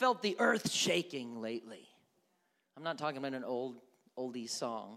[0.00, 1.86] felt the earth shaking lately?
[2.74, 3.76] I'm not talking about an old
[4.16, 4.96] oldie song,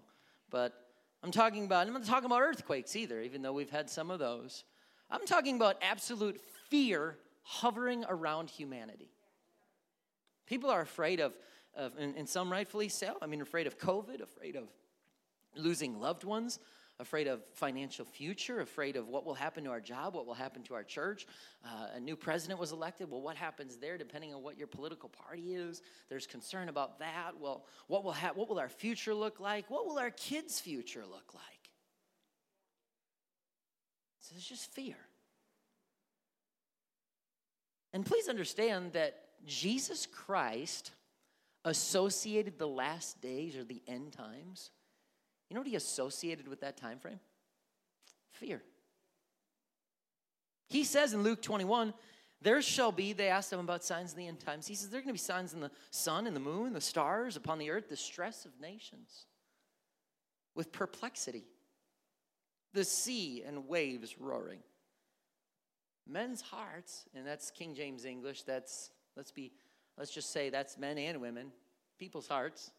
[0.50, 0.74] but
[1.22, 4.20] I'm talking about, I'm not talking about earthquakes either, even though we've had some of
[4.20, 4.64] those.
[5.12, 6.40] I'm talking about absolute
[6.70, 9.12] fear hovering around humanity.
[10.48, 11.38] People are afraid of,
[11.76, 14.70] of and, and some rightfully so, I mean, afraid of COVID, afraid of
[15.58, 16.60] losing loved ones,
[17.04, 20.64] afraid of financial future, afraid of what will happen to our job, what will happen
[20.64, 21.28] to our church.
[21.64, 23.12] Uh, a new president was elected.
[23.12, 25.82] Well, what happens there depending on what your political party is?
[26.10, 27.34] There's concern about that.
[27.40, 29.70] Well, what will, ha- what will our future look like?
[29.70, 31.70] What will our kids' future look like?
[34.22, 34.96] So there's just fear.
[37.92, 40.92] And please understand that Jesus Christ
[41.66, 44.72] associated the last days or the end times
[45.54, 47.20] you know what he associated with that time frame?
[48.32, 48.64] Fear.
[50.68, 51.94] He says in Luke 21,
[52.42, 54.66] there shall be, they asked him about signs in the end times.
[54.66, 56.82] He says, there are going to be signs in the sun and the moon, the
[56.82, 59.28] stars, upon the earth, the stress of nations,
[60.56, 61.44] with perplexity,
[62.74, 64.64] the sea and waves roaring.
[66.08, 69.52] Men's hearts, and that's King James English, that's, let's be,
[70.00, 71.52] let's just say that's men and women,
[72.00, 72.72] people's hearts,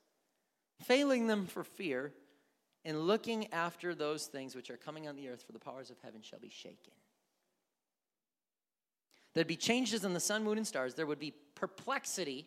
[0.83, 2.13] failing them for fear
[2.85, 5.97] in looking after those things which are coming on the earth, for the powers of
[6.03, 6.93] heaven shall be shaken.
[9.33, 10.95] There'd be changes in the sun, moon, and stars.
[10.95, 12.47] There would be perplexity.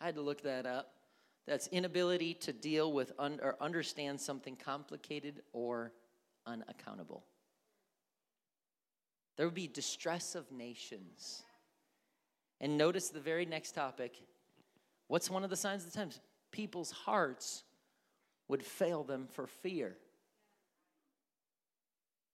[0.00, 0.92] I had to look that up.
[1.46, 5.92] That's inability to deal with un- or understand something complicated or
[6.46, 7.24] unaccountable.
[9.36, 11.42] There would be distress of nations.
[12.60, 14.16] And notice the very next topic.
[15.06, 16.20] What's one of the signs of the times?
[16.50, 17.62] People's hearts
[18.48, 19.96] would fail them for fear.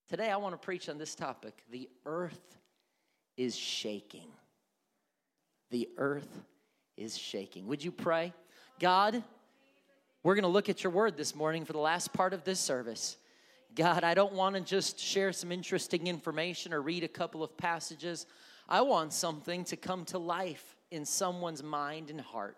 [0.09, 1.63] Today, I want to preach on this topic.
[1.71, 2.59] The earth
[3.37, 4.29] is shaking.
[5.71, 6.43] The earth
[6.97, 7.67] is shaking.
[7.67, 8.33] Would you pray?
[8.79, 9.23] God,
[10.23, 12.61] we're going to look at your word this morning for the last part of this
[12.61, 13.17] service.
[13.75, 17.57] God, I don't want to just share some interesting information or read a couple of
[17.57, 18.27] passages.
[18.69, 22.57] I want something to come to life in someone's mind and heart.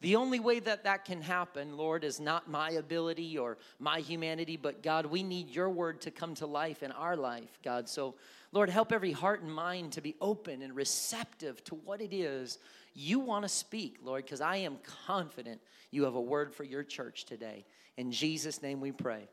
[0.00, 4.56] The only way that that can happen, Lord, is not my ability or my humanity,
[4.56, 7.88] but God, we need your word to come to life in our life, God.
[7.88, 8.14] So,
[8.52, 12.58] Lord, help every heart and mind to be open and receptive to what it is
[12.94, 15.60] you want to speak, Lord, because I am confident
[15.90, 17.64] you have a word for your church today.
[17.96, 19.28] In Jesus' name we pray.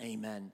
[0.00, 0.52] Amen.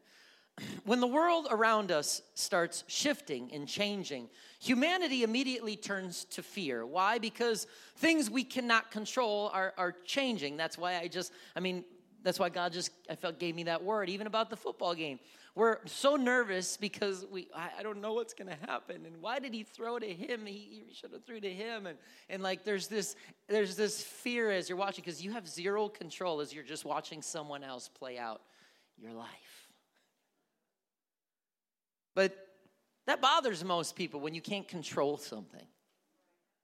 [0.84, 4.28] When the world around us starts shifting and changing,
[4.60, 6.86] humanity immediately turns to fear.
[6.86, 7.18] Why?
[7.18, 7.66] Because
[7.96, 10.56] things we cannot control are, are changing.
[10.56, 11.84] That's why I just, I mean,
[12.22, 15.18] that's why God just, I felt, gave me that word, even about the football game.
[15.56, 19.06] We're so nervous because we, I, I don't know what's going to happen.
[19.06, 20.46] And why did he throw to him?
[20.46, 21.86] He, he should have threw to him.
[21.86, 21.98] And,
[22.28, 23.14] and like, there's this,
[23.48, 27.22] there's this fear as you're watching because you have zero control as you're just watching
[27.22, 28.40] someone else play out
[28.98, 29.53] your life.
[32.14, 32.36] But
[33.06, 35.66] that bothers most people when you can't control something,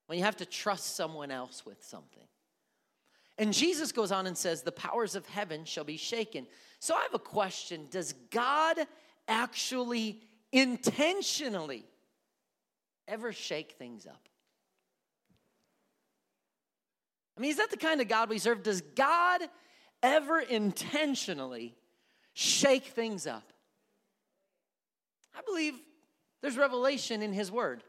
[0.06, 2.26] when you have to trust someone else with something.
[3.38, 6.46] And Jesus goes on and says, The powers of heaven shall be shaken.
[6.78, 8.78] So I have a question Does God
[9.28, 10.20] actually
[10.52, 11.84] intentionally
[13.08, 14.28] ever shake things up?
[17.36, 18.62] I mean, is that the kind of God we serve?
[18.62, 19.40] Does God
[20.02, 21.74] ever intentionally
[22.34, 23.49] shake things up?
[25.34, 25.74] I believe
[26.42, 27.82] there's revelation in His Word.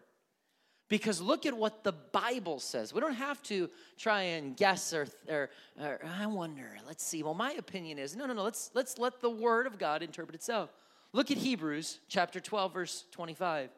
[0.89, 2.93] Because look at what the Bible says.
[2.93, 6.77] We don't have to try and guess or, or, or, I wonder.
[6.85, 7.23] Let's see.
[7.23, 8.43] Well, my opinion is no, no, no.
[8.43, 10.69] Let's let's let the Word of God interpret itself.
[11.13, 13.69] Look at Hebrews chapter 12, verse 25.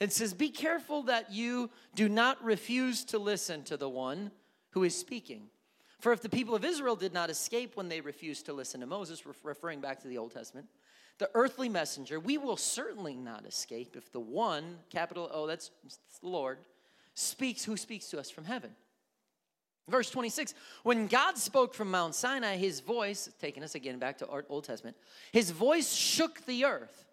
[0.00, 4.30] It says, Be careful that you do not refuse to listen to the one
[4.70, 5.48] who is speaking.
[6.00, 8.86] For if the people of Israel did not escape when they refused to listen to
[8.86, 10.68] Moses, referring back to the Old Testament,
[11.18, 15.70] the earthly messenger, we will certainly not escape if the one, capital O, that's
[16.20, 16.58] the Lord,
[17.14, 18.70] speaks, who speaks to us from heaven.
[19.88, 24.44] Verse 26 When God spoke from Mount Sinai, his voice, taking us again back to
[24.48, 24.96] Old Testament,
[25.32, 27.06] his voice shook the earth.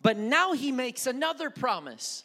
[0.00, 2.24] But now he makes another promise.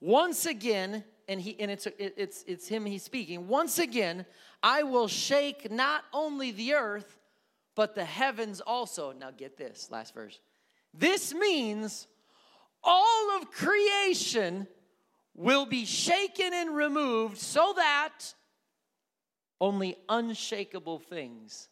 [0.00, 3.46] Once again, and he and it's it's it's him he's speaking.
[3.46, 4.26] Once again,
[4.62, 7.19] I will shake not only the earth,
[7.74, 9.12] but the heavens also.
[9.12, 10.38] Now get this, last verse.
[10.92, 12.06] This means
[12.82, 14.66] all of creation
[15.34, 18.34] will be shaken and removed so that
[19.60, 21.68] only unshakable things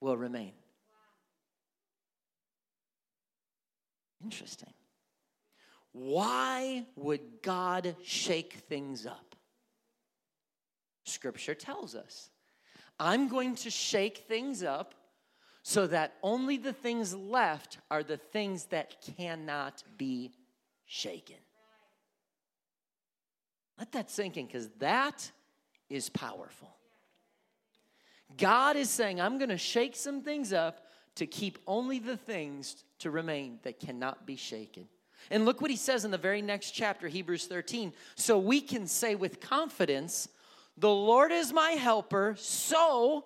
[0.00, 0.52] will remain.
[4.22, 4.72] Interesting.
[5.92, 9.36] Why would God shake things up?
[11.04, 12.30] Scripture tells us.
[13.00, 14.94] I'm going to shake things up
[15.62, 20.32] so that only the things left are the things that cannot be
[20.86, 21.36] shaken.
[23.78, 25.30] Let that sink in because that
[25.88, 26.74] is powerful.
[28.36, 30.86] God is saying, I'm going to shake some things up
[31.16, 34.86] to keep only the things to remain that cannot be shaken.
[35.30, 37.92] And look what he says in the very next chapter, Hebrews 13.
[38.14, 40.28] So we can say with confidence,
[40.80, 43.24] The Lord is my helper, so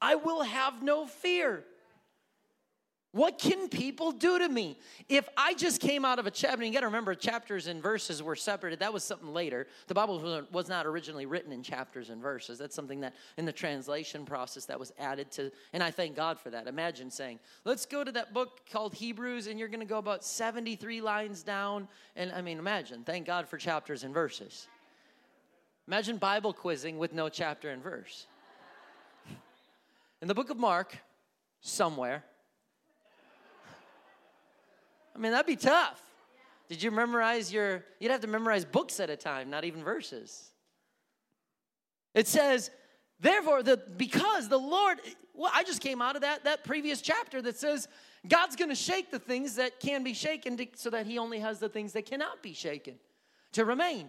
[0.00, 1.64] I will have no fear.
[3.12, 4.78] What can people do to me?
[5.08, 8.22] If I just came out of a chapter, you got to remember chapters and verses
[8.22, 8.78] were separated.
[8.78, 9.66] That was something later.
[9.88, 12.56] The Bible was not originally written in chapters and verses.
[12.56, 16.38] That's something that in the translation process that was added to, and I thank God
[16.38, 16.68] for that.
[16.68, 20.24] Imagine saying, let's go to that book called Hebrews, and you're going to go about
[20.24, 21.88] 73 lines down.
[22.14, 24.68] And I mean, imagine, thank God for chapters and verses.
[25.90, 28.28] Imagine Bible quizzing with no chapter and verse.
[30.22, 30.96] In the book of Mark,
[31.62, 32.22] somewhere,
[35.16, 36.00] I mean, that'd be tough.
[36.68, 40.52] Did you memorize your, you'd have to memorize books at a time, not even verses.
[42.14, 42.70] It says,
[43.18, 45.00] therefore, the, because the Lord,
[45.34, 47.88] well, I just came out of that, that previous chapter that says
[48.28, 51.58] God's gonna shake the things that can be shaken to, so that He only has
[51.58, 52.94] the things that cannot be shaken
[53.54, 54.08] to remain.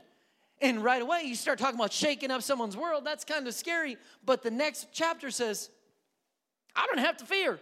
[0.61, 3.97] And right away, you start talking about shaking up someone's world, that's kind of scary.
[4.23, 5.69] But the next chapter says,
[6.75, 7.59] I don't have to fear.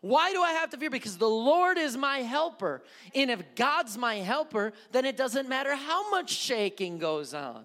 [0.00, 0.90] Why do I have to fear?
[0.90, 2.82] Because the Lord is my helper.
[3.14, 7.64] And if God's my helper, then it doesn't matter how much shaking goes on.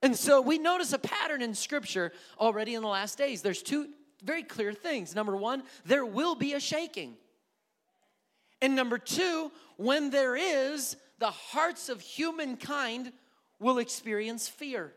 [0.00, 3.42] And so we notice a pattern in Scripture already in the last days.
[3.42, 3.88] There's two
[4.24, 5.14] very clear things.
[5.14, 7.16] Number one, there will be a shaking.
[8.62, 13.12] And number two, when there is, the hearts of humankind
[13.60, 14.92] will experience fear.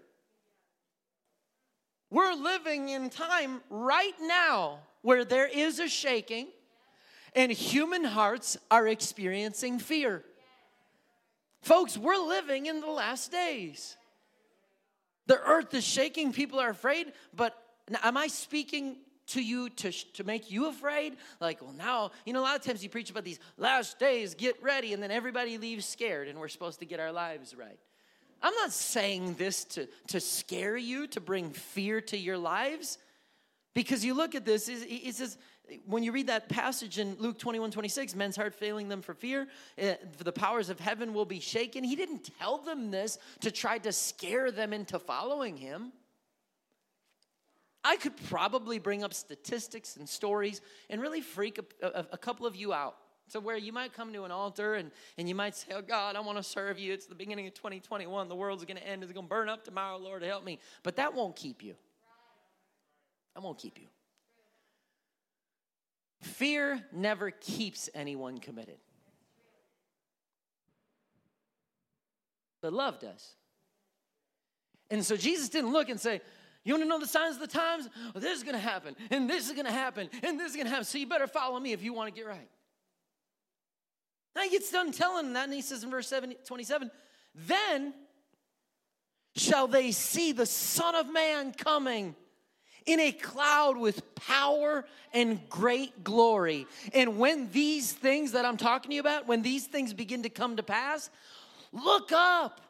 [2.10, 6.48] We're living in time right now where there is a shaking
[7.36, 10.24] and human hearts are experiencing fear.
[11.62, 13.96] Folks, we're living in the last days.
[15.28, 17.56] The earth is shaking, people are afraid, but
[18.02, 21.16] am I speaking to you to, to make you afraid?
[21.40, 24.36] Like, well, now, you know, a lot of times you preach about these last days,
[24.36, 27.80] get ready, and then everybody leaves scared, and we're supposed to get our lives right.
[28.42, 32.98] I'm not saying this to, to scare you, to bring fear to your lives.
[33.74, 35.38] Because you look at this, it says,
[35.86, 39.48] when you read that passage in Luke 21 26, men's heart failing them for fear,
[39.82, 41.84] uh, the powers of heaven will be shaken.
[41.84, 45.92] He didn't tell them this to try to scare them into following him.
[47.86, 50.60] I could probably bring up statistics and stories
[50.90, 52.96] and really freak a, a, a couple of you out.
[53.28, 56.16] So, where you might come to an altar and, and you might say, Oh God,
[56.16, 56.94] I want to serve you.
[56.94, 58.28] It's the beginning of 2021.
[58.28, 59.04] The world's going to end.
[59.04, 59.98] It's going to burn up tomorrow.
[59.98, 60.60] Lord, help me.
[60.82, 61.76] But that won't keep you.
[63.36, 63.88] I won't keep you.
[66.22, 68.78] Fear never keeps anyone committed.
[72.62, 73.36] But love does.
[74.90, 76.22] And so Jesus didn't look and say,
[76.66, 77.88] You want to know the signs of the times?
[78.14, 80.56] Well, this is going to happen, and this is going to happen, and this is
[80.56, 80.84] going to happen.
[80.84, 82.50] So you better follow me if you want to get right.
[84.36, 86.12] Now he gets done telling that, and he says in verse
[86.46, 86.92] 27
[87.34, 87.94] Then
[89.36, 92.16] shall they see the Son of Man coming
[92.86, 96.68] in a cloud with power and great glory.
[96.94, 100.30] And when these things that I'm talking to you about, when these things begin to
[100.30, 101.10] come to pass,
[101.72, 102.62] look up,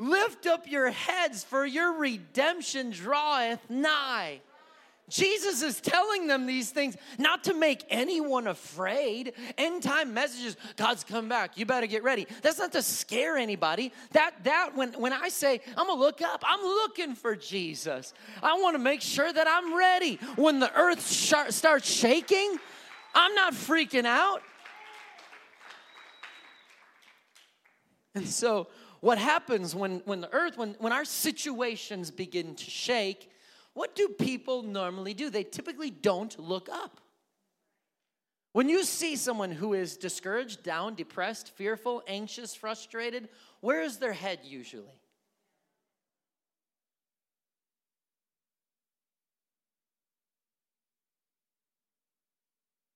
[0.00, 4.40] lift up your heads, for your redemption draweth nigh.
[5.10, 9.34] Jesus is telling them these things not to make anyone afraid.
[9.58, 11.58] End time messages, God's come back.
[11.58, 12.28] You better get ready.
[12.42, 13.92] That's not to scare anybody.
[14.12, 18.14] That that when when I say I'm gonna look up, I'm looking for Jesus.
[18.40, 20.16] I want to make sure that I'm ready.
[20.36, 22.56] When the earth sh- starts shaking,
[23.12, 24.42] I'm not freaking out.
[28.14, 28.68] And so
[29.00, 33.30] what happens when when the earth when when our situations begin to shake
[33.74, 35.30] what do people normally do?
[35.30, 37.00] They typically don't look up.
[38.52, 43.28] When you see someone who is discouraged, down, depressed, fearful, anxious, frustrated,
[43.60, 45.00] where is their head usually?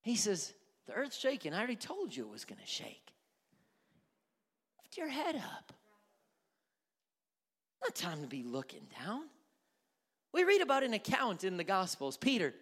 [0.03, 0.53] He says,
[0.87, 1.55] The earth's shaking.
[1.55, 3.13] I already told you it was going to shake.
[4.83, 5.73] Lift your head up.
[7.85, 9.23] Not time to be looking down.
[10.33, 12.17] We read about an account in the Gospels.
[12.17, 12.55] Peter,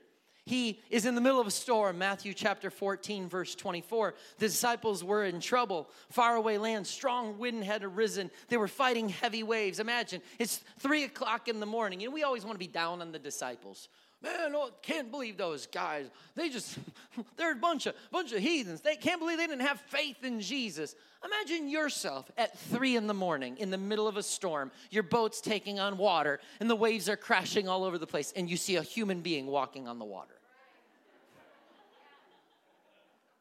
[0.45, 4.14] He is in the middle of a storm, Matthew chapter 14, verse 24.
[4.38, 5.88] The disciples were in trouble.
[6.11, 8.31] Faraway land, strong wind had arisen.
[8.49, 9.79] They were fighting heavy waves.
[9.79, 13.12] Imagine, it's three o'clock in the morning, and we always want to be down on
[13.12, 13.88] the disciples.
[14.23, 16.07] Man, oh, can't believe those guys.
[16.37, 16.79] They just,
[17.37, 18.81] they're a bunch of, bunch of heathens.
[18.81, 20.95] They can't believe they didn't have faith in Jesus.
[21.25, 24.71] Imagine yourself at three in the morning in the middle of a storm.
[24.91, 28.49] Your boat's taking on water and the waves are crashing all over the place, and
[28.49, 30.35] you see a human being walking on the water.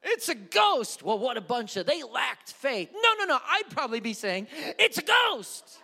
[0.04, 1.04] It's a ghost.
[1.04, 2.90] Well, what a bunch of, they lacked faith.
[2.92, 3.38] No, no, no.
[3.48, 4.48] I'd probably be saying,
[4.80, 5.78] it's a ghost.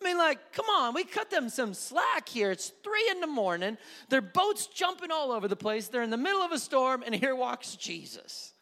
[0.00, 2.50] I mean, like, come on, we cut them some slack here.
[2.50, 3.76] It's three in the morning.
[4.08, 5.88] Their boat's jumping all over the place.
[5.88, 8.54] They're in the middle of a storm, and here walks Jesus.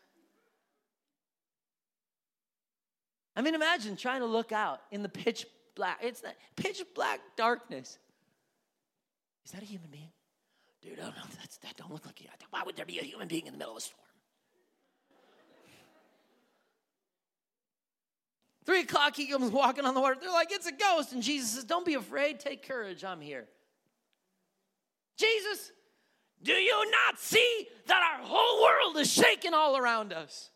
[3.36, 6.00] I mean, imagine trying to look out in the pitch black.
[6.02, 7.98] It's that pitch black darkness.
[9.44, 10.10] Is that a human being?
[10.82, 11.22] Dude, I don't know.
[11.38, 12.26] That's, that don't look like you.
[12.50, 14.07] Why would there be a human being in the middle of a storm?
[18.68, 20.16] Three o'clock, he comes walking on the water.
[20.20, 21.14] They're like, it's a ghost.
[21.14, 22.38] And Jesus says, Don't be afraid.
[22.38, 23.02] Take courage.
[23.02, 23.46] I'm here.
[25.16, 25.72] Jesus,
[26.42, 30.50] do you not see that our whole world is shaking all around us?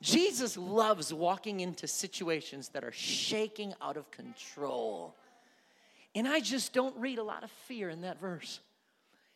[0.00, 5.16] Jesus loves walking into situations that are shaking out of control.
[6.14, 8.60] And I just don't read a lot of fear in that verse.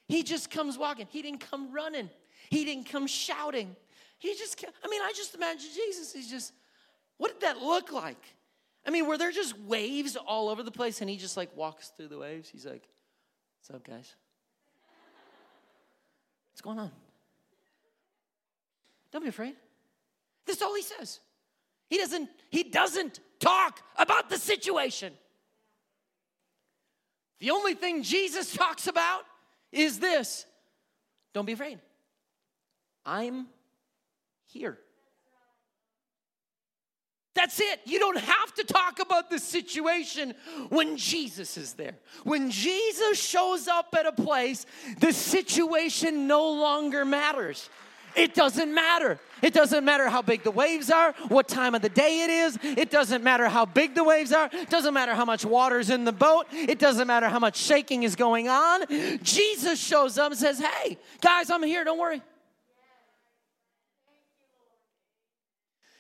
[0.07, 1.09] He just comes walking.
[1.11, 2.11] He didn't come running.
[2.49, 3.75] He didn't come shouting.
[4.19, 6.13] He just, I mean, I just imagine Jesus.
[6.13, 6.53] He's just,
[7.19, 8.23] what did that look like?
[8.87, 11.93] I mean, were there just waves all over the place and he just like walks
[11.97, 12.49] through the waves?
[12.49, 12.89] He's like,
[13.67, 14.15] What's up, guys?
[16.53, 16.91] What's going on?
[19.11, 19.55] Don't be afraid.
[20.45, 21.21] This is all he says.
[21.89, 25.15] He doesn't, he doesn't talk about the situation.
[27.39, 29.23] The only thing Jesus talks about
[29.73, 30.45] is this
[31.33, 31.79] don't be afraid.
[33.07, 33.47] I'm
[34.47, 34.79] here.
[37.35, 37.81] That's it.
[37.85, 40.35] You don't have to talk about the situation
[40.69, 41.95] when Jesus is there.
[42.23, 44.67] When Jesus shows up at a place,
[45.01, 47.69] the situation no longer matters.
[48.15, 49.19] It doesn't matter.
[49.43, 52.59] It doesn't matter how big the waves are, what time of the day it is.
[52.63, 54.49] It doesn't matter how big the waves are.
[54.53, 56.47] It doesn't matter how much water's in the boat.
[56.53, 58.85] It doesn't matter how much shaking is going on.
[59.23, 61.83] Jesus shows up and says, Hey, guys, I'm here.
[61.83, 62.23] Don't worry.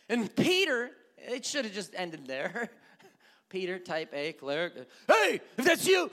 [0.08, 0.90] And Peter
[1.26, 2.70] it should have just ended there.
[3.48, 4.72] Peter, type A, choleric.
[5.06, 6.10] Hey, if that's you,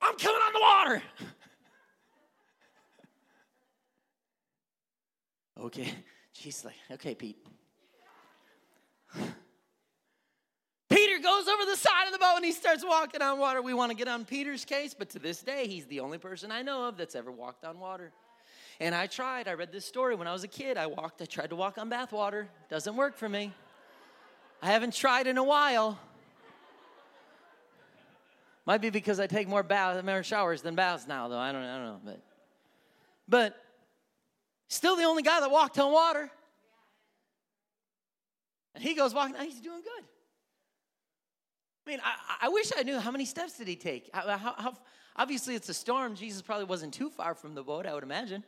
[0.00, 1.02] I'm coming on the water.
[5.66, 5.94] okay.
[6.32, 7.38] She's like, okay, Pete.
[10.88, 13.60] Peter goes over the side of the boat and he starts walking on water.
[13.62, 16.52] We want to get on Peter's case, but to this day, he's the only person
[16.52, 18.12] I know of that's ever walked on water.
[18.80, 19.48] And I tried.
[19.48, 20.76] I read this story when I was a kid.
[20.76, 22.48] I walked, I tried to walk on bath water.
[22.68, 23.52] Doesn't work for me.
[24.62, 25.98] I haven't tried in a while.
[28.66, 31.38] Might be because I take more baths, more showers than baths now, though.
[31.38, 32.20] I don't, I don't know, but
[33.28, 33.64] but
[34.68, 36.30] still the only guy that walked on water.
[38.74, 39.36] And he goes walking.
[39.40, 40.04] He's doing good.
[41.86, 44.10] I mean, I, I wish I knew how many steps did he take.
[44.12, 44.74] How, how, how,
[45.14, 46.16] obviously, it's a storm.
[46.16, 47.86] Jesus probably wasn't too far from the boat.
[47.86, 48.44] I would imagine.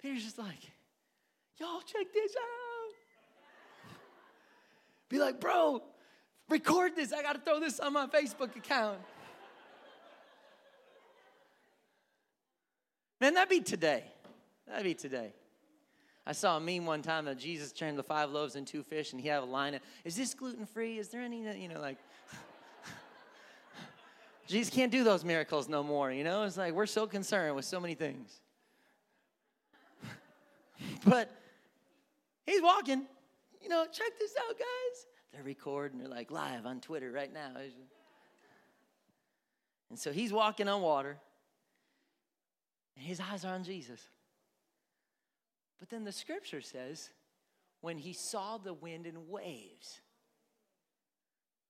[0.00, 0.62] Peter's just like,
[1.58, 2.61] y'all check this out.
[5.12, 5.82] Be like, bro,
[6.48, 7.12] record this.
[7.12, 8.98] I got to throw this on my Facebook account.
[13.20, 14.04] Man, that'd be today.
[14.66, 15.34] That'd be today.
[16.26, 19.12] I saw a meme one time that Jesus turned the five loaves and two fish,
[19.12, 20.98] and he had a line of, Is this gluten free?
[20.98, 21.98] Is there any, you know, like,
[24.46, 26.44] Jesus can't do those miracles no more, you know?
[26.44, 28.40] It's like we're so concerned with so many things.
[31.04, 31.30] but
[32.46, 33.02] he's walking,
[33.62, 35.06] you know, check this out, guys.
[35.32, 37.52] They're recording, they're like live on Twitter right now.
[39.90, 41.18] And so he's walking on water,
[42.96, 44.00] and his eyes are on Jesus.
[45.78, 47.10] But then the scripture says,
[47.80, 50.00] when he saw the wind and waves,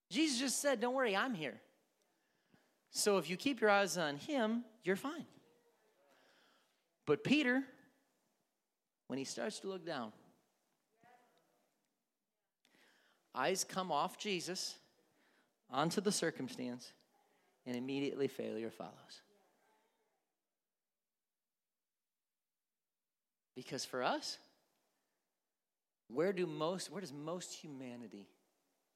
[0.09, 1.59] Jesus just said, Don't worry, I'm here.
[2.91, 5.25] So if you keep your eyes on him, you're fine.
[7.07, 7.63] But Peter,
[9.07, 10.13] when he starts to look down,
[13.35, 14.75] Eyes come off Jesus
[15.71, 16.93] onto the circumstance,
[17.65, 19.21] and immediately failure follows.
[23.55, 24.37] Because for us,
[26.09, 28.27] where do most where does most humanity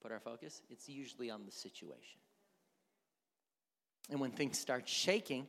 [0.00, 0.62] put our focus?
[0.70, 2.20] It's usually on the situation.
[4.10, 5.46] And when things start shaking,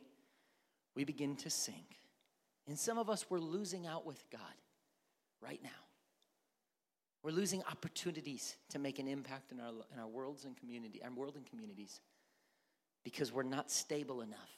[0.94, 1.96] we begin to sink.
[2.68, 4.40] And some of us, we're losing out with God
[5.40, 5.70] right now.
[7.22, 11.10] We're losing opportunities to make an impact in our, in our worlds and community, our
[11.10, 12.00] world and communities,
[13.04, 14.50] because we're not stable enough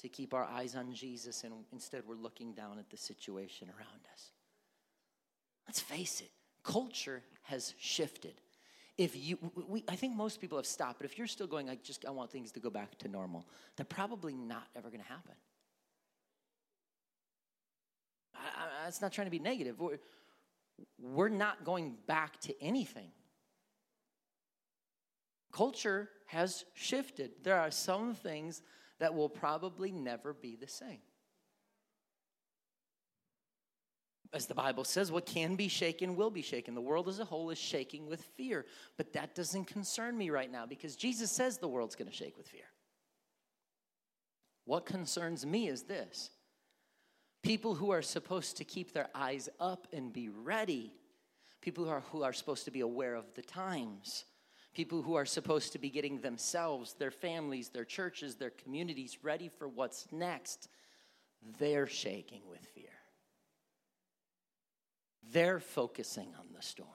[0.00, 4.00] to keep our eyes on Jesus, and instead we're looking down at the situation around
[4.12, 4.32] us.
[5.66, 6.30] Let's face it,
[6.64, 8.34] culture has shifted.
[8.98, 9.38] If you,
[9.68, 12.10] we, I think most people have stopped, but if you're still going, I just, I
[12.10, 15.34] want things to go back to normal, they're probably not ever going to happen.
[18.34, 19.78] I, I, it's not trying to be negative.
[19.80, 19.98] We're,
[20.98, 23.10] we're not going back to anything.
[25.52, 27.32] Culture has shifted.
[27.42, 28.62] There are some things
[28.98, 31.00] that will probably never be the same.
[34.34, 36.74] As the Bible says, what can be shaken will be shaken.
[36.74, 38.64] The world as a whole is shaking with fear.
[38.96, 42.38] But that doesn't concern me right now because Jesus says the world's going to shake
[42.38, 42.64] with fear.
[44.64, 46.30] What concerns me is this
[47.42, 50.92] people who are supposed to keep their eyes up and be ready,
[51.60, 54.24] people who are, who are supposed to be aware of the times,
[54.74, 59.48] people who are supposed to be getting themselves, their families, their churches, their communities ready
[59.48, 60.68] for what's next,
[61.58, 62.84] they're shaking with fear.
[65.32, 66.88] They're focusing on the storm.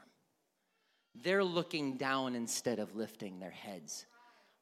[1.15, 4.05] They're looking down instead of lifting their heads.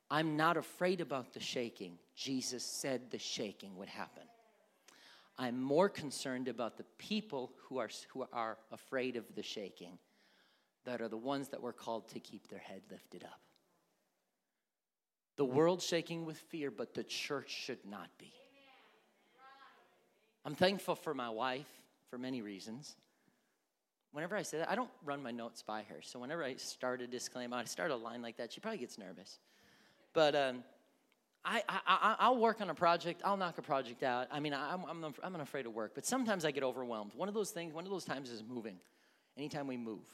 [0.10, 1.98] I'm not afraid about the shaking.
[2.16, 4.24] Jesus said the shaking would happen.
[5.38, 9.98] I'm more concerned about the people who are, who are afraid of the shaking,
[10.86, 13.40] that are the ones that we're called to keep their head lifted up.
[15.38, 18.32] The world shaking with fear, but the church should not be.
[20.46, 21.68] I'm thankful for my wife
[22.10, 22.96] for many reasons.
[24.14, 26.02] Whenever I say that, I don't run my notes by her.
[26.02, 28.98] So whenever I start a disclaimer, I start a line like that, she probably gets
[28.98, 29.40] nervous.
[30.14, 30.64] But um,
[31.46, 33.22] I, I, I'll work on a project.
[33.24, 34.28] I'll knock a project out.
[34.32, 37.12] I mean, I'm, I'm, I'm afraid of work, but sometimes I get overwhelmed.
[37.16, 38.78] One of those things, one of those times is moving.
[39.38, 40.06] Anytime we move.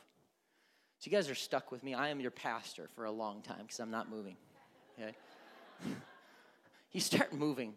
[1.00, 1.94] So you guys are stuck with me.
[1.94, 4.36] I am your pastor for a long time because I'm not moving.
[5.00, 5.16] Okay?
[6.92, 7.74] you start moving,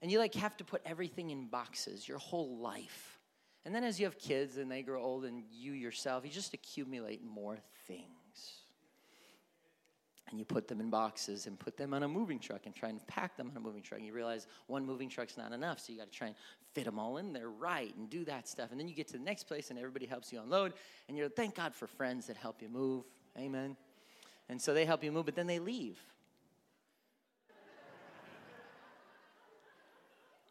[0.00, 3.18] and you like have to put everything in boxes, your whole life.
[3.66, 6.54] And then as you have kids and they grow old and you yourself, you just
[6.54, 8.23] accumulate more things
[10.34, 12.88] and you put them in boxes and put them on a moving truck and try
[12.88, 13.98] and pack them on a moving truck.
[13.98, 16.36] And you realize one moving truck's not enough, so you got to try and
[16.72, 18.72] fit them all in there right and do that stuff.
[18.72, 20.72] And then you get to the next place and everybody helps you unload,
[21.08, 23.04] and you're thank God for friends that help you move.
[23.38, 23.76] Amen.
[24.48, 26.00] And so they help you move, but then they leave.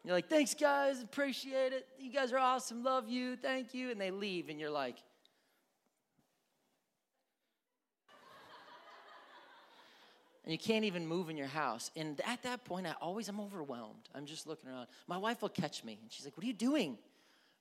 [0.02, 1.86] You're like, thanks, guys, appreciate it.
[1.98, 3.90] You guys are awesome, love you, thank you.
[3.90, 4.96] And they leave, and you're like,
[10.44, 11.90] and you can't even move in your house.
[11.96, 14.08] And at that point, I always am overwhelmed.
[14.14, 14.88] I'm just looking around.
[15.06, 16.98] My wife will catch me, and she's like, "What are you doing?"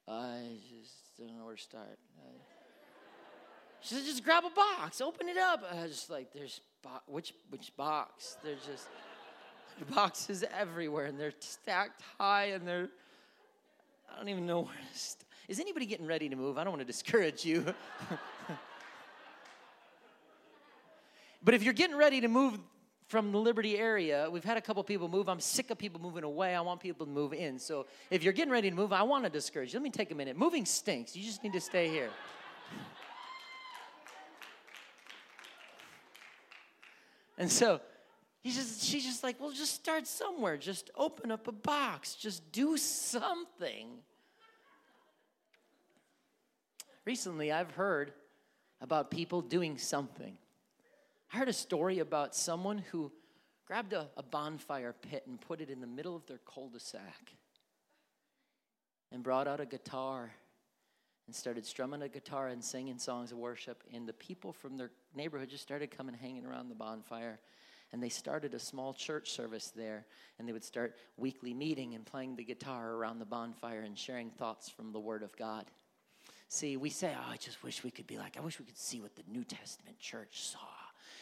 [0.07, 1.97] I just don't know where to start.
[3.81, 7.01] she said, "Just grab a box, open it up." I was just like, "There's bo-
[7.07, 8.87] which which box?" There's just
[9.95, 12.89] boxes everywhere, and they're stacked high, and they're
[14.13, 14.97] I don't even know where to.
[14.97, 16.57] St- Is anybody getting ready to move?
[16.57, 17.73] I don't want to discourage you.
[21.43, 22.59] but if you're getting ready to move
[23.13, 24.27] from the Liberty area.
[24.27, 25.29] We've had a couple people move.
[25.29, 26.55] I'm sick of people moving away.
[26.55, 27.59] I want people to move in.
[27.59, 29.79] So if you're getting ready to move, I want to discourage you.
[29.79, 30.35] Let me take a minute.
[30.35, 31.15] Moving stinks.
[31.15, 32.09] You just need to stay here.
[37.35, 37.81] And so
[38.43, 40.55] he's just, she's just like, well, just start somewhere.
[40.55, 42.13] Just open up a box.
[42.13, 43.87] Just do something.
[47.05, 48.13] Recently, I've heard
[48.81, 50.37] about people doing something.
[51.33, 53.11] I heard a story about someone who
[53.65, 56.79] grabbed a, a bonfire pit and put it in the middle of their cul de
[56.79, 57.33] sac
[59.11, 60.31] and brought out a guitar
[61.25, 63.83] and started strumming a guitar and singing songs of worship.
[63.91, 67.39] And the people from their neighborhood just started coming hanging around the bonfire.
[67.91, 70.05] And they started a small church service there.
[70.37, 74.29] And they would start weekly meeting and playing the guitar around the bonfire and sharing
[74.29, 75.65] thoughts from the Word of God.
[76.47, 78.77] See, we say, oh, I just wish we could be like, I wish we could
[78.77, 80.59] see what the New Testament church saw.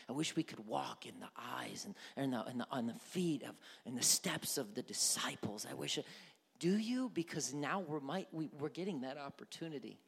[0.10, 2.94] I wish we could walk in the eyes and, and, the, and the, on the
[2.94, 5.66] feet of, and the steps of the disciples.
[5.70, 5.98] I wish.
[5.98, 6.06] It,
[6.60, 7.10] do you?
[7.14, 10.00] Because now we're, might, we, we're getting that opportunity.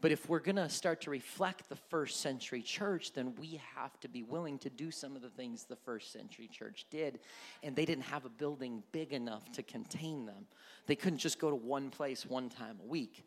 [0.00, 3.98] But if we're going to start to reflect the first century church, then we have
[4.00, 7.18] to be willing to do some of the things the first century church did.
[7.64, 10.46] And they didn't have a building big enough to contain them.
[10.86, 13.24] They couldn't just go to one place one time a week.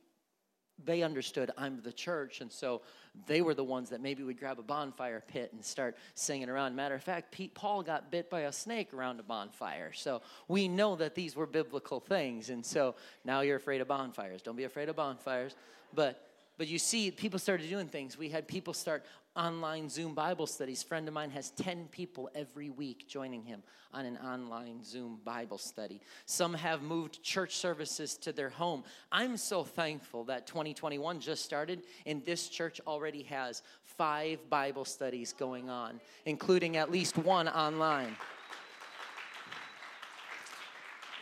[0.85, 2.81] They understood I'm the church, and so
[3.27, 6.75] they were the ones that maybe would grab a bonfire pit and start singing around.
[6.75, 9.91] Matter of fact, Pete Paul got bit by a snake around a bonfire.
[9.93, 12.49] So we know that these were biblical things.
[12.49, 14.41] And so now you're afraid of bonfires.
[14.41, 15.55] Don't be afraid of bonfires.
[15.93, 18.17] But but you see, people started doing things.
[18.17, 19.03] We had people start
[19.35, 20.83] online Zoom Bible studies.
[20.83, 25.57] friend of mine has 10 people every week joining him on an online Zoom Bible
[25.57, 26.01] study.
[26.25, 28.83] Some have moved church services to their home.
[29.11, 35.33] I'm so thankful that 2021 just started and this church already has five Bible studies
[35.33, 38.15] going on, including at least one online.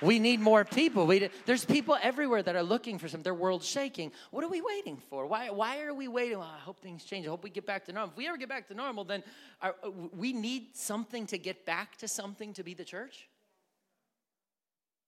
[0.01, 1.05] We need more people.
[1.05, 3.21] We, there's people everywhere that are looking for some.
[3.21, 4.11] Their world's shaking.
[4.31, 5.25] What are we waiting for?
[5.25, 6.39] Why, why are we waiting?
[6.39, 7.27] Well, I hope things change.
[7.27, 8.11] I hope we get back to normal.
[8.11, 9.23] If we ever get back to normal, then
[9.61, 13.27] our, uh, we need something to get back to something to be the church.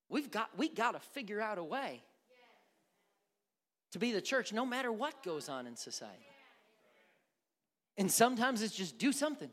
[0.10, 2.04] We've got, we got to figure out a way
[3.92, 6.26] to be the church no matter what goes on in society.
[7.98, 9.50] And sometimes it's just do something,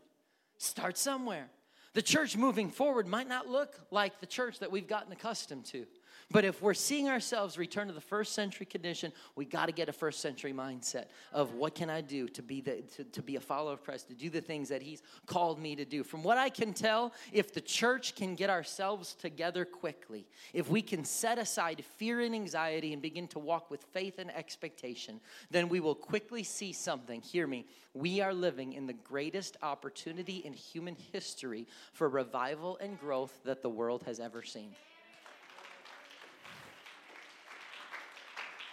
[0.56, 1.48] start somewhere.
[1.94, 5.86] The church moving forward might not look like the church that we've gotten accustomed to.
[6.30, 9.88] But if we're seeing ourselves return to the first century condition, we got to get
[9.88, 13.36] a first century mindset of what can I do to be the to, to be
[13.36, 16.04] a follower of Christ, to do the things that He's called me to do.
[16.04, 20.82] From what I can tell, if the church can get ourselves together quickly, if we
[20.82, 25.70] can set aside fear and anxiety and begin to walk with faith and expectation, then
[25.70, 27.22] we will quickly see something.
[27.22, 27.64] Hear me.
[27.94, 33.62] We are living in the greatest opportunity in human history for revival and growth that
[33.62, 34.74] the world has ever seen.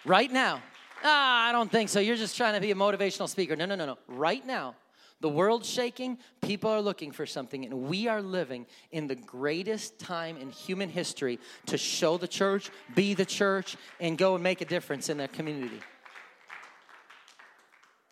[0.05, 0.61] Right now.
[1.03, 1.99] Ah, I don't think so.
[1.99, 3.55] You're just trying to be a motivational speaker.
[3.55, 3.97] No, no, no, no.
[4.07, 4.75] Right now,
[5.19, 9.97] the world's shaking, people are looking for something, and we are living in the greatest
[9.97, 14.61] time in human history to show the church, be the church, and go and make
[14.61, 15.79] a difference in their community.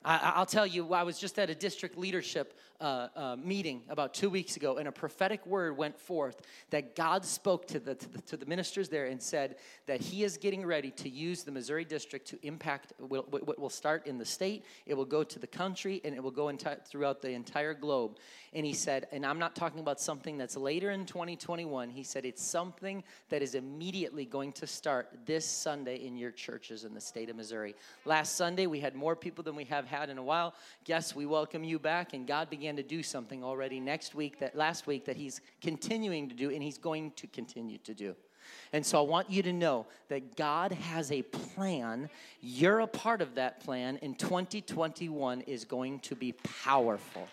[0.06, 4.14] I, will tell you, I was just at a district leadership uh, uh, meeting about
[4.14, 8.10] two weeks ago, and a prophetic word went forth that God spoke to the, to
[8.10, 9.56] the, to the ministers there and said
[9.86, 13.70] that He is getting ready to use the Missouri district to impact what will, will
[13.70, 16.84] start in the state, it will go to the country, and it will go enti-
[16.86, 18.18] throughout the entire globe.
[18.54, 21.90] And He said, and I'm not talking about something that's later in 2021.
[21.90, 26.84] He said it's something that is immediately going to start this Sunday in your churches
[26.84, 27.76] in the state of Missouri.
[28.06, 30.54] Last Sunday, we had more people than we have had in a while.
[30.84, 34.56] Guess we welcome you back, and God began to do something already next week, that
[34.56, 38.15] last week, that He's continuing to do, and He's going to continue to do.
[38.71, 42.10] And so I want you to know that God has a plan.
[42.41, 47.28] You're a part of that plan, and 2021 is going to be powerful.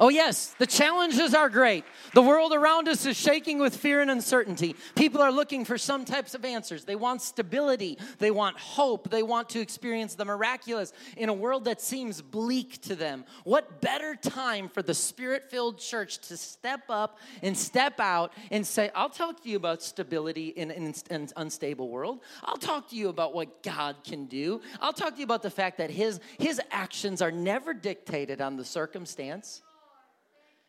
[0.00, 1.84] Oh, yes, the challenges are great.
[2.14, 4.76] The world around us is shaking with fear and uncertainty.
[4.94, 6.84] People are looking for some types of answers.
[6.84, 11.64] They want stability, they want hope, they want to experience the miraculous in a world
[11.64, 13.24] that seems bleak to them.
[13.42, 18.64] What better time for the spirit filled church to step up and step out and
[18.64, 22.20] say, I'll talk to you about stability in an unstable world.
[22.44, 24.60] I'll talk to you about what God can do.
[24.80, 28.56] I'll talk to you about the fact that His, his actions are never dictated on
[28.56, 29.62] the circumstance.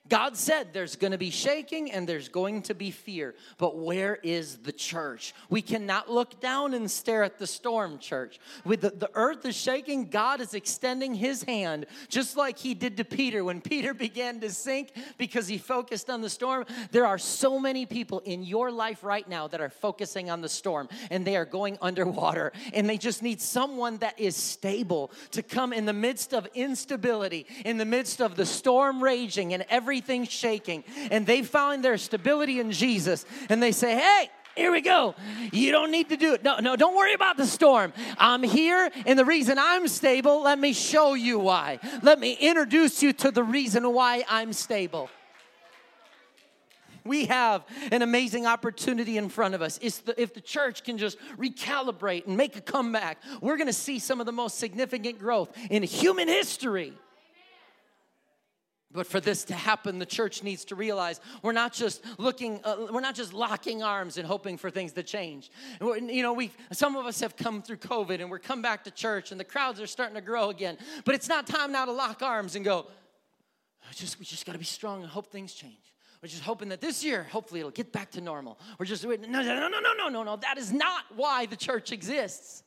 [0.10, 3.36] God said there's going to be shaking and there's going to be fear.
[3.58, 5.34] But where is the church?
[5.50, 8.40] We cannot look down and stare at the storm, church.
[8.66, 12.98] With the, the earth is shaking, God is extending his hand, just like he did
[12.98, 16.66] to Peter when Peter began to sink because he focused on the storm.
[16.92, 20.50] There are so many people in your life right now that are focusing on the
[20.50, 25.44] storm and they are going underwater and they just need someone that is stable to
[25.44, 29.99] come in the midst of instability, in the midst of the storm raging and every
[30.00, 34.82] everything's shaking, and they find their stability in Jesus, and they say, Hey, here we
[34.82, 35.14] go.
[35.52, 36.44] You don't need to do it.
[36.44, 37.94] No, no, don't worry about the storm.
[38.18, 41.80] I'm here, and the reason I'm stable, let me show you why.
[42.02, 45.10] Let me introduce you to the reason why I'm stable.
[47.06, 49.80] We have an amazing opportunity in front of us.
[49.82, 54.20] If the church can just recalibrate and make a comeback, we're going to see some
[54.20, 56.94] of the most significant growth in human history.
[58.92, 62.88] But for this to happen, the church needs to realize we're not just looking, uh,
[62.92, 65.52] we're not just locking arms and hoping for things to change.
[65.80, 68.92] You know, we some of us have come through COVID and we're come back to
[68.92, 70.76] church and the crowds are starting to grow again.
[71.06, 72.88] But it's not time now to lock arms and go.
[73.94, 75.94] Just we just got to be strong and hope things change.
[76.24, 78.60] We're just hoping that this year, hopefully, it'll get back to normal.
[78.80, 80.36] We're just no, no, no, no, no, no, no, no.
[80.36, 82.64] That is not why the church exists.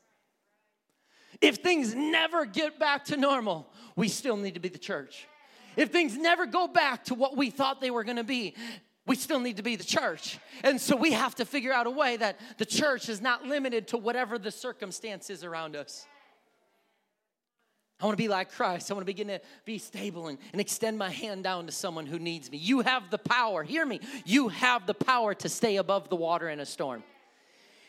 [1.40, 5.26] If things never get back to normal, we still need to be the church
[5.76, 8.54] if things never go back to what we thought they were going to be,
[9.06, 10.38] we still need to be the church.
[10.62, 13.88] And so we have to figure out a way that the church is not limited
[13.88, 16.06] to whatever the circumstances around us.
[18.00, 18.90] I want to be like Christ.
[18.90, 22.06] I want to begin to be stable and, and extend my hand down to someone
[22.06, 22.58] who needs me.
[22.58, 26.48] You have the power, hear me, you have the power to stay above the water
[26.48, 27.04] in a storm.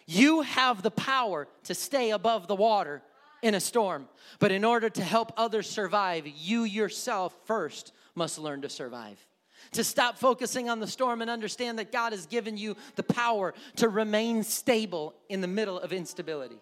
[0.05, 3.01] You have the power to stay above the water
[3.43, 4.07] in a storm.
[4.39, 9.23] But in order to help others survive, you yourself first must learn to survive
[9.71, 13.53] to stop focusing on the storm and understand that God has given you the power
[13.77, 16.59] to remain stable in the middle of instability.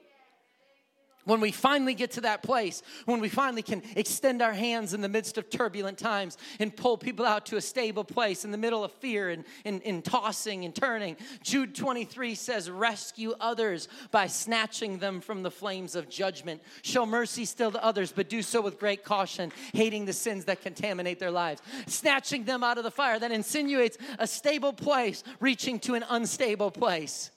[1.26, 5.02] When we finally get to that place, when we finally can extend our hands in
[5.02, 8.58] the midst of turbulent times and pull people out to a stable place in the
[8.58, 14.26] middle of fear and, and, and, tossing and turning, Jude 23 says, Rescue others by
[14.26, 16.62] snatching them from the flames of judgment.
[16.82, 20.64] Show mercy still to others, but do so with great caution, hating the sins that
[20.64, 21.62] contaminate their lives.
[21.86, 26.72] Snatching them out of the fire, that insinuates a stable place reaching to an unstable
[26.72, 27.30] place.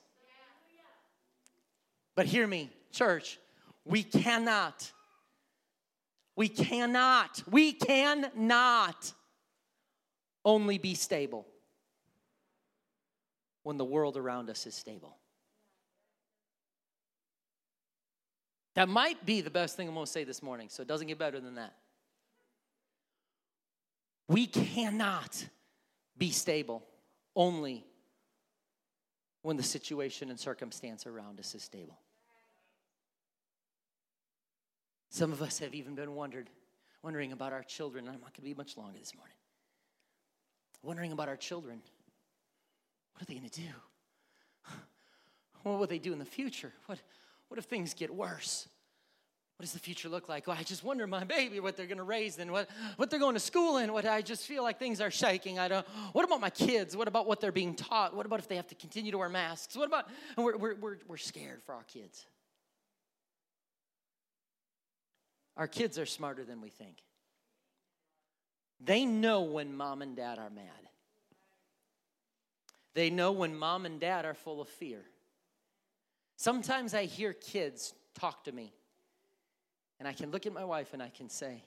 [2.14, 3.38] But hear me, church
[3.85, 4.92] we cannot.
[6.37, 7.42] We cannot.
[7.51, 9.12] We cannot
[10.44, 11.47] only be stable
[13.62, 15.16] when the world around us is stable.
[18.75, 21.07] That might be the best thing I'm going to say this morning, so it doesn't
[21.07, 21.75] get better than that.
[24.29, 25.47] We cannot
[26.16, 26.85] be stable
[27.37, 27.85] only
[29.42, 31.99] when the situation and circumstance around us is stable.
[35.14, 36.50] Some of us have even been wondered,
[37.00, 38.09] wondering about our children.
[38.09, 39.37] I'm not going to be much longer this morning.
[40.83, 41.81] Wondering about our children.
[43.12, 43.68] What are they going to do?
[45.62, 46.72] What will they do in the future?
[46.87, 46.98] What,
[47.46, 48.66] what if things get worse?
[49.57, 50.48] What does the future look like?
[50.48, 53.20] Well, I just wonder my baby what they're going to raise and what, what they're
[53.20, 53.92] going to school in.
[53.92, 55.61] What I just feel like things are shaking.
[55.61, 55.87] I don't.
[56.12, 56.96] What about my kids?
[56.96, 58.16] What about what they're being taught?
[58.16, 59.77] What about if they have to continue to wear masks?
[59.77, 60.09] What about?
[60.37, 62.27] And we're, we're, we're, we're scared for our kids.
[65.57, 66.97] Our kids are smarter than we think.
[68.81, 70.64] They know when mom and dad are mad.
[72.95, 75.03] They know when mom and dad are full of fear.
[76.37, 78.73] Sometimes I hear kids talk to me,
[79.99, 81.62] and I can look at my wife and I can say,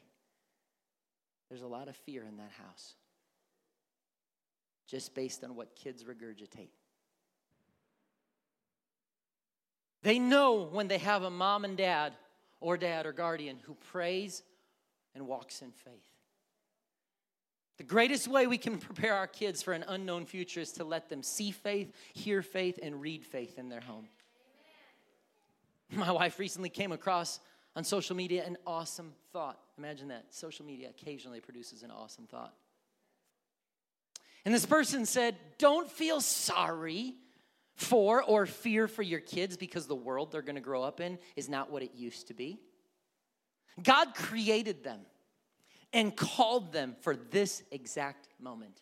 [1.50, 2.96] There's a lot of fear in that house,
[4.88, 6.70] just based on what kids regurgitate.
[10.04, 12.14] They know when they have a mom and dad
[12.60, 14.44] or dad or guardian who prays
[15.16, 15.94] and walks in faith.
[17.78, 21.10] The greatest way we can prepare our kids for an unknown future is to let
[21.10, 24.08] them see faith, hear faith, and read faith in their home.
[25.92, 27.40] My wife recently came across
[27.76, 29.60] on social media an awesome thought.
[29.78, 30.26] Imagine that.
[30.34, 32.54] Social media occasionally produces an awesome thought.
[34.46, 37.16] And this person said, Don't feel sorry
[37.78, 41.18] for or fear for your kids because the world they're going to grow up in
[41.36, 42.60] is not what it used to be.
[43.82, 45.00] God created them
[45.94, 48.82] and called them for this exact moment.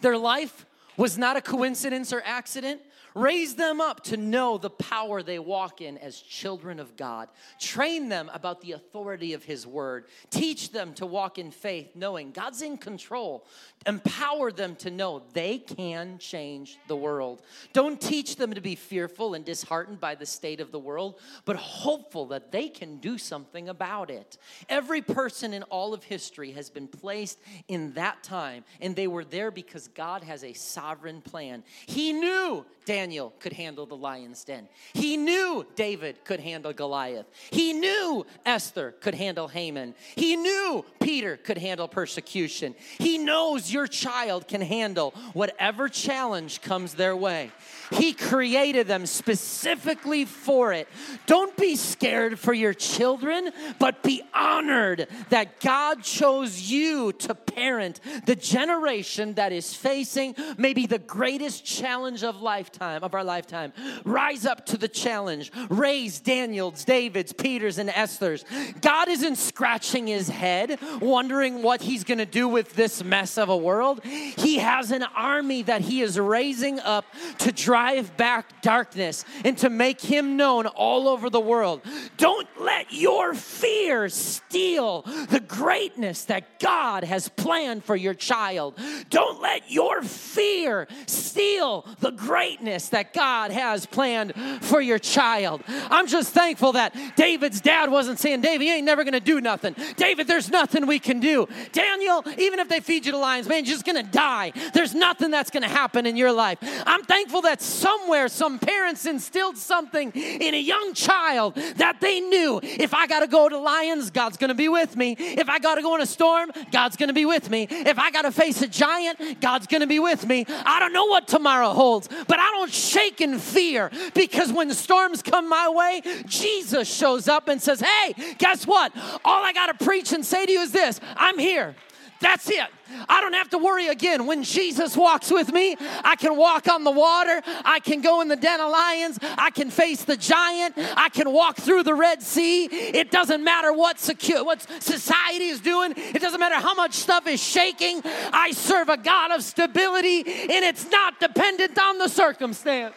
[0.00, 2.80] Their life was not a coincidence or accident.
[3.14, 7.28] Raise them up to know the power they walk in as children of God.
[7.60, 10.06] Train them about the authority of His word.
[10.30, 13.46] Teach them to walk in faith, knowing God's in control.
[13.86, 17.42] Empower them to know they can change the world.
[17.74, 21.56] Don't teach them to be fearful and disheartened by the state of the world, but
[21.56, 24.38] hopeful that they can do something about it.
[24.70, 29.24] Every person in all of history has been placed in that time, and they were
[29.24, 31.62] there because God has a sovereign plan.
[31.86, 34.68] He knew Daniel could handle the lion's den.
[34.94, 37.26] He knew David could handle Goliath.
[37.52, 39.94] He knew Esther could handle Haman.
[40.16, 42.74] He knew Peter could handle persecution.
[42.98, 47.50] He knows your child can handle whatever challenge comes their way.
[47.90, 50.88] He created them specifically for it.
[51.26, 58.00] Don't be scared for your children, but be honored that God chose you to parent
[58.24, 63.72] the generation that is facing maybe the greatest challenge of lifetime of our lifetime.
[64.04, 65.50] Rise up to the challenge.
[65.68, 68.44] Raise Daniels, Davids, Peters, and Esther's.
[68.80, 73.48] God isn't scratching his head, wondering what he's going to do with this mess of
[73.48, 74.04] a world.
[74.04, 77.04] He has an army that he is raising up
[77.38, 81.82] to drive back darkness and to make him known all over the world.
[82.16, 88.78] Don't let your fear steal the greatness that God has planned for your child.
[89.10, 95.62] Don't let your fear steal the greatness that God has planned for your child.
[95.68, 99.74] I'm just thankful that David's dad wasn't saying, David, you ain't never gonna do nothing.
[99.96, 101.48] David, there's nothing we can do.
[101.72, 104.52] Daniel, even if they feed you to lions, man, you're just gonna die.
[104.72, 106.58] There's nothing that's gonna happen in your life.
[106.86, 112.60] I'm thankful that somewhere some parents instilled something in a young child that they knew
[112.62, 115.16] if I gotta go to lions, God's gonna be with me.
[115.18, 117.66] If I gotta go in a storm, God's gonna be with me.
[117.70, 120.44] If I gotta face a giant, God's gonna be with me.
[120.48, 125.22] I don't know what tomorrow holds, but I don't shake in fear because when storms
[125.22, 128.92] come my way, Jesus shows up and says, Hey, guess what?
[129.24, 131.74] All I gotta preach and say to you is this I'm here.
[132.22, 132.68] That's it.
[133.08, 134.26] I don't have to worry again.
[134.26, 137.42] When Jesus walks with me, I can walk on the water.
[137.64, 139.18] I can go in the den of lions.
[139.22, 140.74] I can face the giant.
[140.96, 142.66] I can walk through the Red Sea.
[142.66, 147.26] It doesn't matter what, secu- what society is doing, it doesn't matter how much stuff
[147.26, 148.00] is shaking.
[148.04, 152.94] I serve a God of stability, and it's not dependent on the circumstance.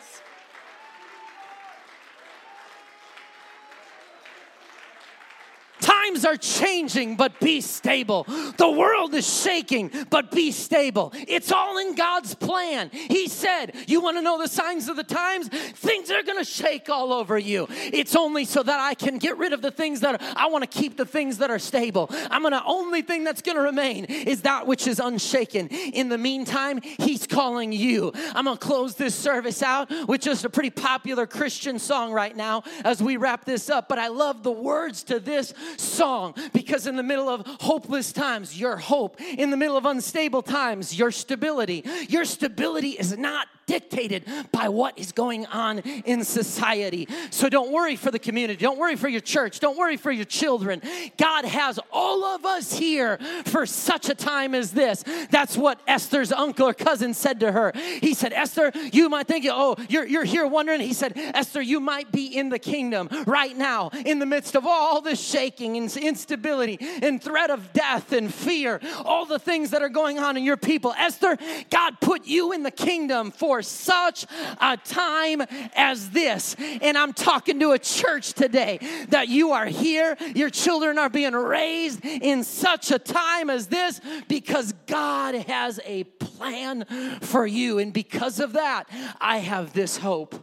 [6.05, 8.25] Times are changing, but be stable.
[8.57, 11.11] The world is shaking, but be stable.
[11.15, 12.89] It's all in God's plan.
[12.91, 15.47] He said, You want to know the signs of the times?
[15.47, 17.67] Things are going to shake all over you.
[17.69, 20.69] It's only so that I can get rid of the things that are, I want
[20.69, 22.07] to keep the things that are stable.
[22.29, 25.69] I'm going to, only thing that's going to remain is that which is unshaken.
[25.69, 28.11] In the meantime, He's calling you.
[28.35, 32.35] I'm going to close this service out with just a pretty popular Christian song right
[32.35, 33.89] now as we wrap this up.
[33.89, 35.53] But I love the words to this
[35.95, 39.19] song because in the middle of hopeless times, your hope.
[39.21, 41.83] In the middle of unstable times, your stability.
[42.09, 47.07] Your stability is not dictated by what is going on in society.
[47.31, 48.61] So don't worry for the community.
[48.61, 49.59] Don't worry for your church.
[49.59, 50.81] Don't worry for your children.
[51.17, 55.03] God has all of us here for such a time as this.
[55.31, 57.71] That's what Esther's uncle or cousin said to her.
[58.01, 60.81] He said, Esther, you might think, oh, you're, you're here wondering.
[60.81, 64.65] He said, Esther, you might be in the kingdom right now in the midst of
[64.65, 69.81] all this shaking and instability and threat of death and fear, all the things that
[69.81, 70.93] are going on in your people.
[70.97, 71.37] Esther,
[71.69, 74.25] God put you in the kingdom for such
[74.59, 75.41] a time
[75.75, 76.55] as this.
[76.59, 81.33] And I'm talking to a church today that you are here, your children are being
[81.33, 86.85] raised in such a time as this because God has a plan
[87.21, 87.79] for you.
[87.79, 90.35] And because of that, I have this hope.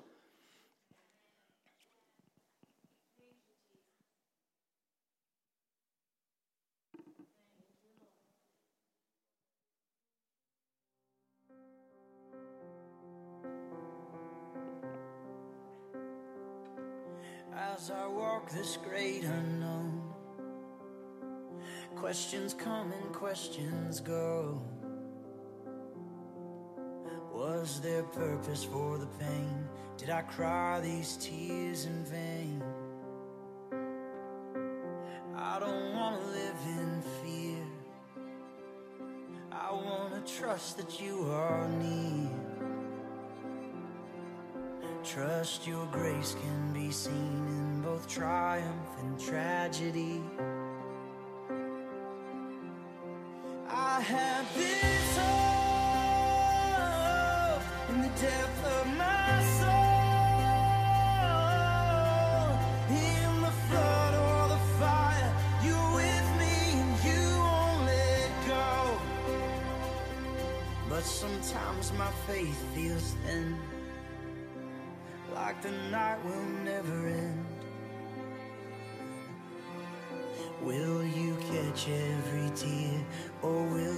[17.70, 20.02] As I walk this great unknown.
[21.94, 24.60] Questions come and questions go.
[27.32, 29.68] Was there purpose for the pain?
[29.96, 32.62] Did I cry these tears in vain?
[35.36, 37.64] I don't want to live in fear.
[39.52, 42.01] I want to trust that you are near.
[45.42, 50.22] Trust your grace can be seen in both triumph and tragedy.
[53.68, 55.62] I have this hope
[57.90, 60.14] in the depth of my soul.
[62.88, 65.32] In the flood or the fire,
[65.64, 68.70] you're with me and you won't let go.
[70.88, 73.58] But sometimes my faith feels thin
[75.52, 77.44] like the night will never end.
[80.62, 83.04] Will you catch every tear,
[83.42, 83.91] or will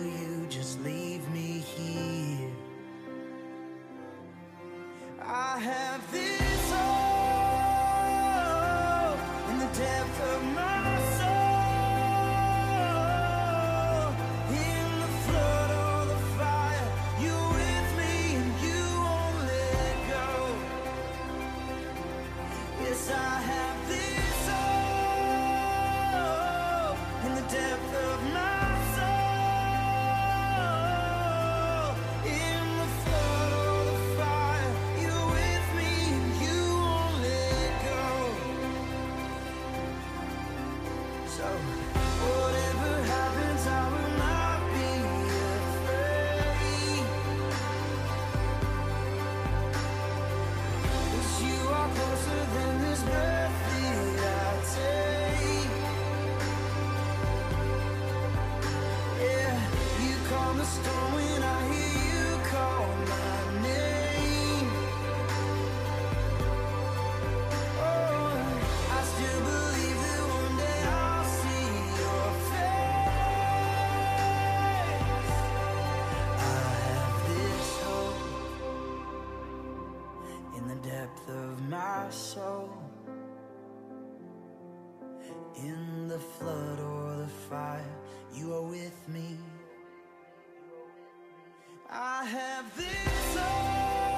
[91.91, 94.17] I have this hope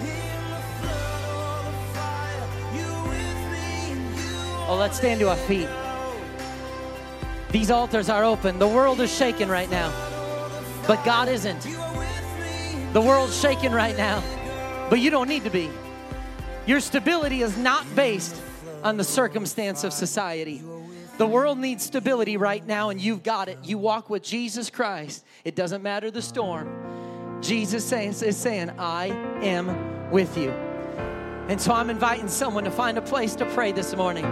[0.00, 3.68] In the flood or the fire, you with me.
[4.68, 5.68] Oh, let's stand to our feet.
[7.50, 8.58] These altars are open.
[8.58, 9.92] The world is shaking right now,
[10.86, 11.62] but God isn't.
[12.92, 14.22] The world's shaking right now,
[14.88, 15.70] but you don't need to be.
[16.66, 18.40] Your stability is not based
[18.82, 20.62] on the circumstance of society.
[21.18, 23.58] The world needs stability right now, and you've got it.
[23.62, 25.24] You walk with Jesus Christ.
[25.44, 27.40] It doesn't matter the storm.
[27.42, 29.08] Jesus is saying, I
[29.42, 30.50] am with you.
[31.48, 34.24] And so I'm inviting someone to find a place to pray this morning.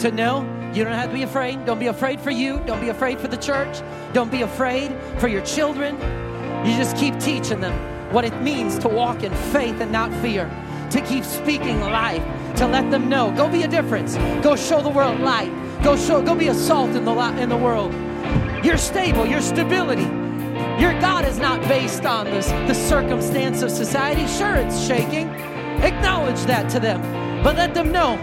[0.00, 0.42] To know
[0.74, 1.64] you don't have to be afraid.
[1.64, 2.60] Don't be afraid for you.
[2.66, 3.82] Don't be afraid for the church.
[4.12, 5.96] Don't be afraid for your children.
[6.66, 7.72] You just keep teaching them
[8.12, 10.50] what it means to walk in faith and not fear.
[10.90, 12.22] To keep speaking life.
[12.56, 13.32] To let them know.
[13.36, 14.16] Go be a difference.
[14.42, 15.52] Go show the world light.
[15.82, 16.22] Go show.
[16.22, 17.92] Go be a salt in the in the world.
[18.64, 19.26] You're stable.
[19.26, 20.08] Your stability.
[20.80, 24.26] Your God is not based on this, the circumstance of society.
[24.26, 25.28] Sure, it's shaking.
[25.82, 27.00] Acknowledge that to them.
[27.42, 28.16] But let them know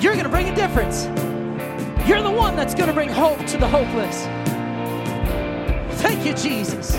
[0.00, 1.04] you're going to bring a difference.
[2.08, 4.24] You're the one that's going to bring hope to the hopeless.
[6.02, 6.96] Thank you, Jesus.